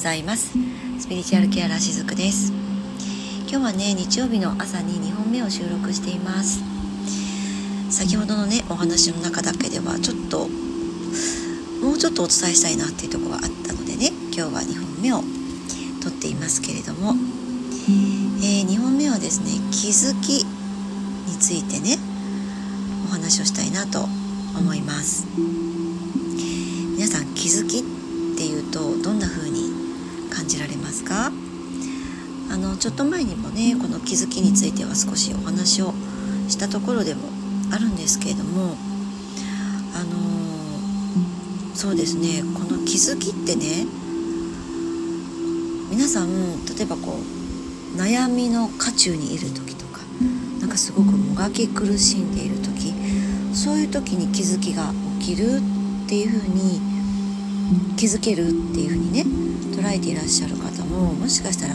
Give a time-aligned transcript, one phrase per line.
[0.00, 0.54] ざいます。
[0.98, 2.54] スピリチュアルケアラーしずくです。
[3.50, 6.62] 今日はね日曜日の朝に2本目を収録しています。
[7.90, 10.48] 先ほどのねお話の中だけではちょっと
[11.84, 15.20] もうちょっとお伝えしたいなっていうとこがあったのでね今日は2本目を
[16.02, 20.46] 撮っていますけれども、えー、2本目はですね気づき
[21.28, 21.98] についてね
[23.06, 24.04] お話をしたいなと
[24.56, 25.26] 思います。
[26.96, 27.82] 皆さん気づきっ
[28.38, 29.79] ていうとどんな風に
[30.40, 31.30] 感じられますか？
[32.50, 35.92] あのちょっと前にもねこの気づきについては少しお話を
[36.48, 37.28] したところでも
[37.70, 38.74] あるんですけれども
[39.94, 43.84] あのそうですねこの気づきってね
[45.90, 50.00] 皆さん例えばこう悩みの渦中にいる時とか
[50.58, 52.94] なんかすごくもがき苦しんでいる時
[53.54, 55.60] そういう時に気づきが起きる
[56.06, 56.80] っていうふうに
[57.96, 59.24] 気づけるっていうふうにね
[59.76, 61.74] 捉えていらっしゃる方ももしかしたら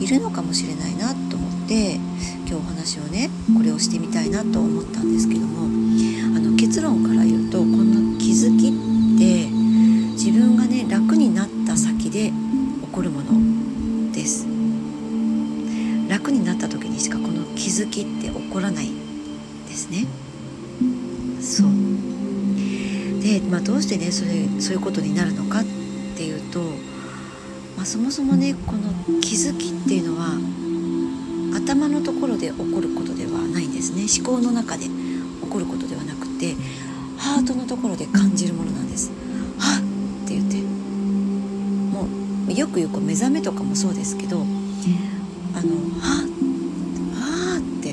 [0.00, 5.66] いるのかもしれないなと思って今日お話をねこれをしてみたいなと思ったんですけども
[6.36, 9.48] あの結論から言うとこの気づきって
[10.12, 14.46] 自分がね楽になった先で起こるものです。
[16.08, 18.90] 楽になった時にしかこの気づきって起こらない
[19.68, 20.06] ですね。
[21.40, 21.70] そう。
[23.20, 25.64] で、まあ、どうしてねそれそういうことになるのかっ
[26.16, 26.60] ていうと、
[27.76, 30.38] まあ、そもそもねこの気づきっていうのは
[31.54, 34.90] 頭のところで起こることではないんですね思考の中で起
[35.50, 36.54] こることではなくて
[37.18, 39.10] ハートのところで感じるものなんです。
[39.58, 42.06] はっって言っても
[42.48, 44.46] うよく言うこう目覚めとかもそうですけどあの
[46.00, 46.30] はっ
[47.20, 47.92] はって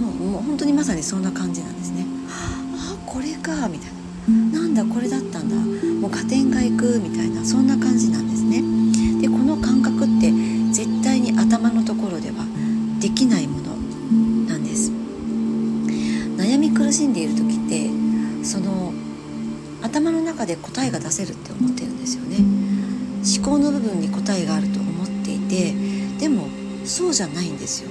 [0.00, 2.06] もうもう本当にまさにそんな感じなんですね。
[2.28, 5.56] あこれかみたいななんだこれだったんだ
[6.00, 8.62] もう加点がいくみたいなそんな感じなんですね。
[9.20, 10.32] でこの感覚って
[10.72, 12.44] 絶対に頭のところでは
[13.00, 13.76] できないもの
[14.48, 14.90] なんです。
[16.36, 17.90] 悩み苦しんでいる時って
[18.44, 18.92] その
[19.82, 22.38] 頭の中で答えが出せるって思ってるんですよね。
[23.36, 25.74] 思考の部分に答えがあると思っていて
[26.18, 26.48] でも
[26.84, 27.90] そうじゃないんですよ。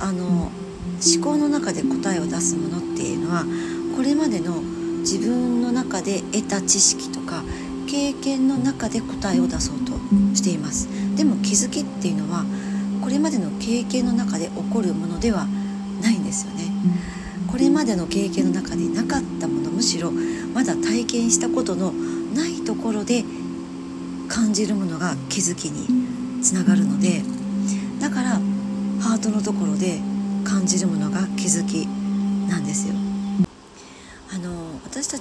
[0.00, 0.52] あの思
[1.22, 3.44] 考の中で答えを出すものっていうのは
[3.96, 4.62] これまでの
[5.02, 7.42] 自分の中で得た知識とか
[7.88, 9.92] 経験の中で答えを出そうと
[10.34, 10.88] しています。
[11.16, 12.44] でも気づきっていうのは
[13.02, 15.46] これまでの経験の中で起こるものでは
[16.00, 16.64] ないんですよね。
[17.50, 20.10] これまでの経験の中でなかったものむしろ
[20.54, 23.24] まだ体験したことのないところで
[24.28, 27.22] 感じるものが気づきにつながるので
[28.00, 28.30] だから
[29.00, 30.00] ハートのところで
[30.44, 31.86] 感じるものが気づき
[32.48, 33.11] なんですよ。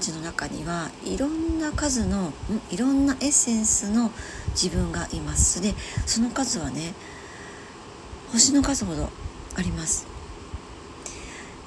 [0.01, 2.33] ちの中にはいろんな数の
[2.71, 4.11] いろんなエッセンスの
[4.49, 5.61] 自分がいます。
[5.61, 5.75] で
[6.05, 6.93] その数はね
[8.31, 9.09] 星の数ほど
[9.55, 10.07] あります。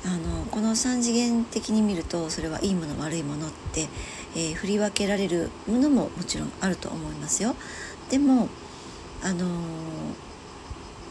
[0.04, 3.88] あのこの3次元的に見るとそれはいいもの悪いものって、
[4.34, 7.56] えー、振り分けられるものももちろんあると思いますよ。
[8.10, 8.48] でも
[9.22, 9.48] あのー、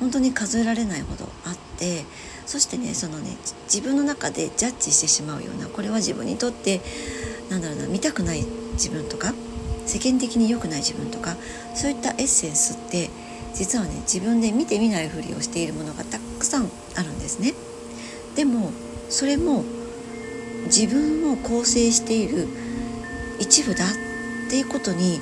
[0.03, 2.03] 本当に数えられないほどあって
[2.45, 3.37] そしてねそのね
[3.73, 6.81] 自分の中でジャッジしてしまうようなこれは自分にとって
[7.49, 8.43] なんだろうな見たくない
[8.73, 9.33] 自分とか
[9.85, 11.37] 世間的に良くない自分とか
[11.73, 13.09] そういったエッセンスって
[13.53, 17.53] 実はね自分で見てみないふりをしているものがたくさんあるんですね。
[18.35, 18.71] でも
[19.09, 19.63] それも
[20.65, 22.49] 自分を構成している
[23.39, 25.21] 一部だっていうことに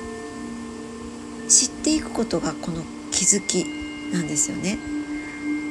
[1.48, 2.82] 知っていくことがこの
[3.12, 3.81] 気づき
[4.12, 4.78] なんですよね。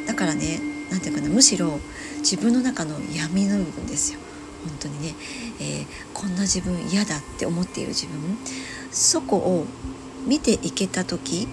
[0.07, 0.59] だからね
[0.89, 1.79] 何て言うかなむしろ
[2.19, 4.19] 自分の中の闇の部分ですよ。
[4.63, 5.15] 本当にね、
[5.59, 8.37] えー、こんな自分嫌だって思っている自分。
[8.91, 9.65] そこを
[10.27, 11.47] 見ていけた時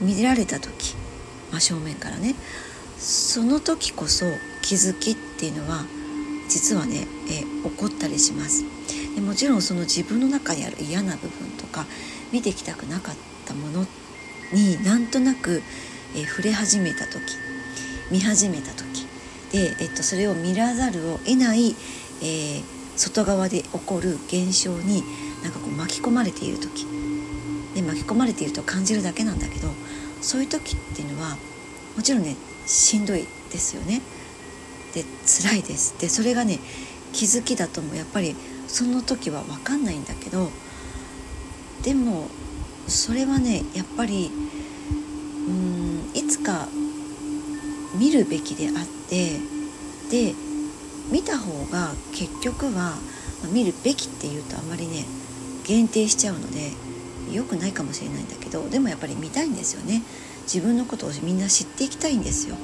[0.00, 0.94] 見られた時
[1.52, 2.34] 真正面からね。
[2.98, 4.24] その時こそ
[4.62, 5.84] 気づきっていうのは
[6.48, 8.64] 実はね、えー、起こったりします。
[9.14, 11.86] でもちろんその自分の中にある嫌な部分とか
[12.32, 13.14] 見てきたくなかっ
[13.46, 13.86] たもの
[14.52, 15.62] になんとなく、
[16.16, 17.20] えー、触れ始めた時
[18.10, 19.06] 見始めた時
[19.52, 21.74] で、えっと、それを見らざるを得ない、
[22.22, 22.62] えー、
[22.96, 25.02] 外側で起こる現象に
[25.42, 26.86] なんかこう巻き込まれている時
[27.74, 29.68] で巻き込まれていると感じるだけなんだけど
[30.22, 31.36] そういう時っていうのは
[31.96, 32.36] もちろんね
[32.66, 34.00] しんどいですよね。
[34.92, 35.98] で辛いです。
[36.00, 36.58] でそれがね
[37.12, 38.34] 気づきだともやっぱり
[38.66, 40.50] その時は分かんないんだけど
[41.82, 42.28] でも
[42.88, 44.30] それはねやっぱり
[45.48, 45.75] うん
[46.16, 46.66] いつか
[47.94, 49.38] 見るべきであって
[50.10, 50.34] で
[51.12, 52.94] 見た方が結局は
[53.52, 55.04] 見るべきっていうとあまりね
[55.66, 56.72] 限定しちゃうので
[57.30, 60.02] 良くないかもしれないんだけどでもやっぱり見たいんですよね。
[60.44, 62.56] 自分のことをみんな知っていきたいんですよ。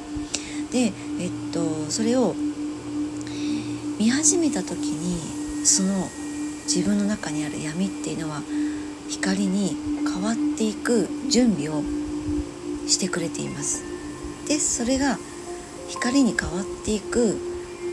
[0.71, 2.35] でえっとそれを
[3.99, 6.09] 見始めた時にその
[6.65, 8.41] 自分の中にある闇っていうのは
[9.09, 9.77] 光に
[10.11, 11.83] 変わっていく準備を
[12.87, 13.83] してくれています。
[14.49, 15.19] でそれが
[15.89, 17.37] 光に変わっていく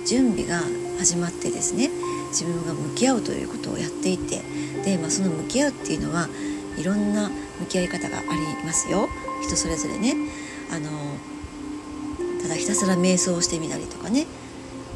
[0.06, 0.62] 準備が
[0.98, 1.90] 始まってですね
[2.30, 4.42] 自分が向き合うということをやっていて
[4.84, 6.28] で、まあ、その向き合うっていうのは
[6.78, 9.08] いろんな向き合い方がありますよ。
[9.44, 10.16] 人それぞれね
[10.72, 10.90] あの
[12.42, 14.26] ただひたすら瞑想をしてみたりとかね、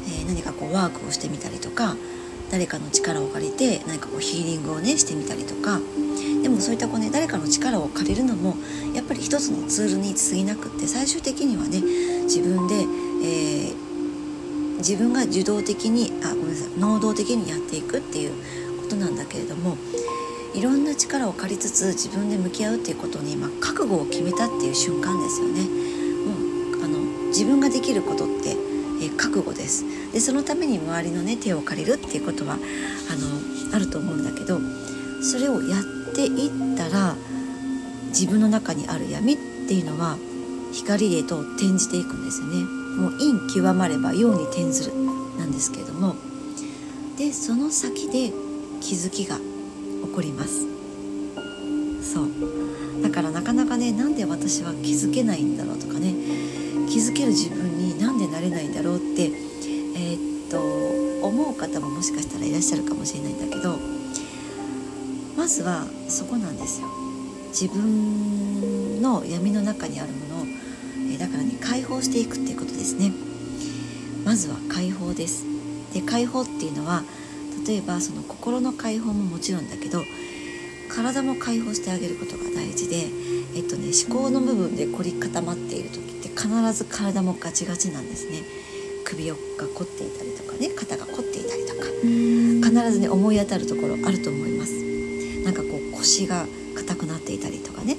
[0.06, 1.96] えー、何かこうワークをしてみたりとか
[2.50, 5.80] 誰かの力を借りて何かこうヒーリングをねしてみたりとか
[6.44, 8.54] でもそういったこうね誰かの力を借りるのも
[8.94, 11.80] やっぱり一つのツールに過ぎなくって最終的にはね
[12.24, 18.34] 自分で、えー、自分が受動的にあごめんなさい能動的にやっていくっていう
[18.78, 19.78] ことなんだけれども
[20.52, 25.62] いろんな力を借りつつ自分で向き合うっていうことに今覚悟を決めたっていう瞬間ですよね。
[25.62, 26.98] もうあの
[27.28, 28.54] 自分ができることって
[29.00, 29.82] え覚悟です
[30.12, 34.60] でそのために周りのね手を借りるっていうことはあのあると思うんだけど
[35.22, 37.16] それをやっていったら
[38.08, 40.16] 自分の中にある闇っていうのは
[40.72, 42.64] 光へと転じていくんですよね。
[42.98, 44.94] もう陰極まれば陽に転ずる
[45.38, 46.16] なんですけれども。
[47.18, 48.32] でその先で
[48.80, 50.66] 気づきが起こります。
[52.02, 53.02] そう。
[53.02, 56.14] だからなかなかねなんで私は気づけないんだろうとかね。
[56.88, 63.93] 気づける自分になんでなれないんだろうってえー、っと思う方ももしかしたらいらっしゃるかもしれないんだけど
[65.44, 66.88] まずはそこなんですよ。
[67.48, 70.46] 自分の闇の中にあるものを、
[71.12, 73.12] えだからね解放していくっていうことですね。
[74.24, 75.44] まずは解放です。
[75.92, 77.02] で解放っていうのは
[77.68, 80.02] 例えばその心の解放ももちろんだけど
[80.88, 83.04] 体も解放してあげることが大事で、
[83.54, 88.40] えっとね、思考の部分で凝り固まっている時って必ず体もガチガチなんですね。
[89.04, 91.84] 首が凝っていたりとかね肩が凝っていたりとか。
[92.64, 94.93] 必ずね思い当たるところあると思います
[95.44, 97.96] なんかこう腰が硬くなっていたりとかね。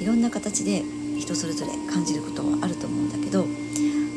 [0.00, 0.82] いろんな形で
[1.18, 3.46] 人それぞれ感じることはあると思うんだけど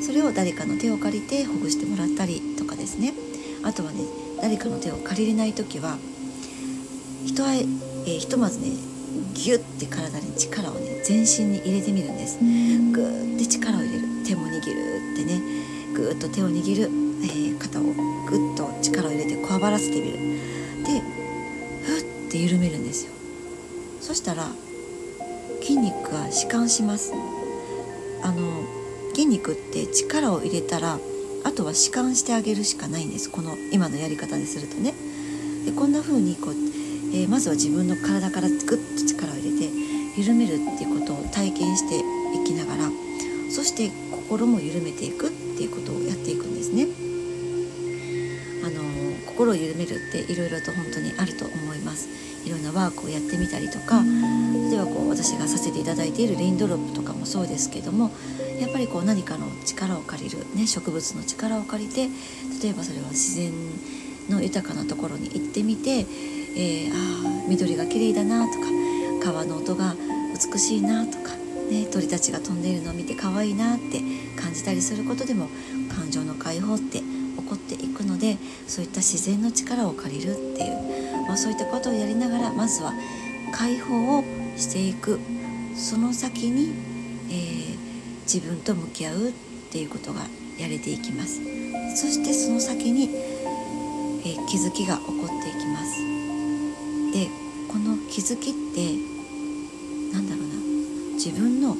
[0.01, 3.13] それを誰かの手を借りてほぐしてもらったりとかですね。
[3.63, 4.04] あとはね
[4.42, 5.98] 誰かの手を借りれない時は
[7.25, 8.71] 人は、えー、ひとまずね
[9.33, 12.39] ギュッて体に力をね全身に入れてみるんです。
[12.39, 14.07] グーって力を入れる。
[14.25, 14.62] 手も握るっ
[15.16, 15.42] てね。
[15.95, 16.83] グーッと手を握る、
[17.24, 17.89] えー、肩をグ
[18.36, 20.18] ッと力を入れてこわばらせてみる。
[20.18, 20.38] で
[22.29, 23.11] って緩めるんですよ。
[24.01, 24.47] そしたら
[25.61, 27.11] 筋肉が弛緩します。
[28.21, 28.63] あの
[29.15, 30.99] 筋肉って力を入れたら
[31.43, 33.31] あとは弛緩してあげるしかないんです。
[33.31, 34.93] この今のやり方でするとね。
[35.65, 39.73] でこんな風にこう、えー、まずは自分の体からグッと力を入れて
[40.15, 42.91] 緩めるっていうことを体験していきながら
[43.49, 47.08] そして心も緩めていくっていうことをやっていくんですね。
[49.39, 52.09] 心を緩めるっていろいろと本当にあると思います。
[52.44, 54.01] いろんなワークをやってみたりとか
[54.69, 58.12] 例えばこう私がさせていただいているレインドロップとかもそうですけども
[58.59, 62.07] やっぱりこう何かの力を借りる、ね、植物の力を借りて
[62.63, 63.51] 例えばそれは自然
[64.30, 68.68] の豊かなところに行ってみて、えー、あ緑が綺麗だなとか
[69.21, 69.95] 川の音が
[70.33, 71.35] 美しいなとか、
[71.69, 73.99] ね、鳥たちが飛んでいるのを見て可愛いなって
[74.42, 75.49] 感じたりすることでも
[75.94, 77.19] 感情の解放って
[77.49, 78.37] 起こっていくので
[78.68, 82.94] そういった自然の力を借りるっていう、まあ、そういったことをやりながらまずは
[83.51, 84.23] 解放を
[84.56, 85.19] していく。
[85.75, 86.73] その先に、
[87.29, 87.77] えー、
[88.23, 89.31] 自分と向き合うっ
[89.71, 90.19] ていうことが
[90.59, 91.39] やれていきます。
[91.95, 93.09] そしてその先に、
[94.25, 96.01] えー、気づきが起こっていきます。
[97.13, 97.27] で
[97.71, 100.56] この気づきってなんだろうな。
[101.13, 101.77] 自分の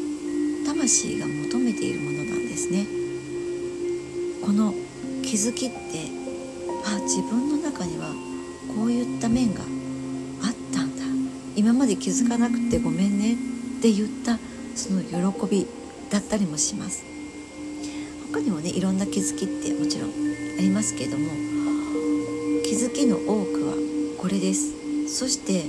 [0.66, 2.86] 魂が求めているものなんですね。
[4.46, 4.74] この
[5.30, 5.76] 気づきって
[6.88, 8.08] あ自分の中には
[8.76, 9.68] こういった面があっ
[10.74, 11.04] たんだ。
[11.56, 14.40] 今まで気づかなくてごめんねって言った
[14.76, 15.68] その喜び
[16.10, 17.04] だったりもします。
[18.34, 21.28] 他にもねいろんな気づきってもちろんありますけれども
[22.66, 23.76] 気づきの多くは
[24.18, 24.74] これです。
[25.16, 25.64] そして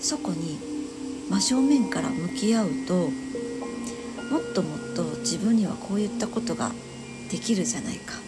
[0.00, 0.58] そこに
[1.30, 3.10] 真正面から向き合うとも
[4.40, 6.72] っともっと自分にはこういったことが
[7.30, 8.23] できるじゃないか。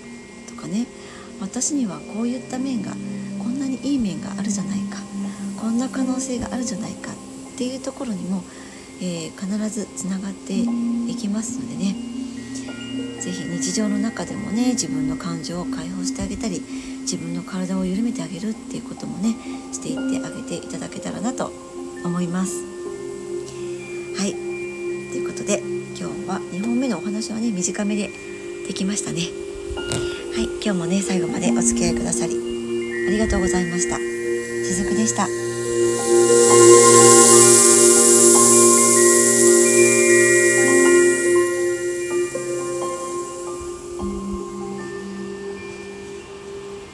[0.67, 0.87] かね。
[1.41, 2.93] 私にはこういった面が
[3.39, 4.99] こんなにいい面があるじゃないか。
[5.61, 7.13] こんな可能性があるじゃないか。
[7.13, 8.43] っていうところにも、
[9.01, 11.95] えー、必ずつながっていきますのでね。
[13.21, 16.63] 是非日常の中でもね自分の感情を解放してあげたり
[17.01, 19.35] 自分の体を緩めてあげるっていうこともね
[19.73, 21.51] していってあげていただけたらなと
[22.05, 22.55] 思います。
[24.17, 24.33] はい。
[24.33, 25.61] ということで
[25.99, 28.11] 今日は2本目のお話はね短めで
[28.69, 30.06] できましたね。
[30.37, 32.35] はい、今日もね最後までお付き合いくださり
[33.09, 33.97] ありがとうございました。
[33.97, 35.27] しずくでした。